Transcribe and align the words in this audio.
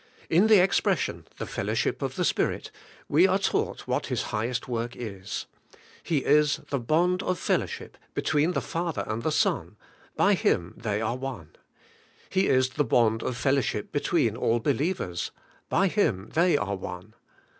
In 0.31 0.47
the 0.47 0.57
expression, 0.57 1.27
'the 1.37 1.45
fellowship 1.45 2.01
of 2.01 2.15
the 2.15 2.25
Spirit,' 2.25 2.71
we 3.07 3.27
are 3.27 3.37
taught 3.37 3.81
what 3.81 4.07
His 4.07 4.23
highest 4.33 4.67
work 4.67 4.95
is. 4.95 5.45
He 6.01 6.25
is 6.25 6.59
the 6.71 6.79
bond 6.79 7.21
of 7.21 7.37
fellowship 7.37 7.99
between 8.15 8.53
the 8.53 8.63
Father 8.63 9.03
and 9.05 9.21
the 9.21 9.31
Son: 9.31 9.77
by 10.15 10.33
Him 10.33 10.73
they 10.75 11.01
are 11.01 11.15
one. 11.15 11.51
He 12.31 12.47
is 12.47 12.69
the 12.69 12.83
bond 12.83 13.21
of 13.21 13.37
fellowship 13.37 13.91
between 13.91 14.35
all 14.35 14.59
believers: 14.59 15.29
by 15.69 15.85
Him 15.85 16.31
they 16.33 16.57
are 16.57 16.75
one. 16.75 17.13